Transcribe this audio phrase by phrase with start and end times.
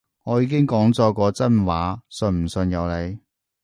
[0.23, 3.19] 我已經講咗個真話，信唔信由你